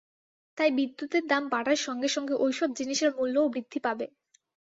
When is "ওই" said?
2.35-2.51